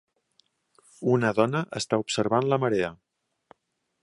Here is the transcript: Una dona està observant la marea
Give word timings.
Una 1.17 1.31
dona 1.41 1.63
està 1.83 2.01
observant 2.05 2.51
la 2.55 2.63
marea 2.65 2.91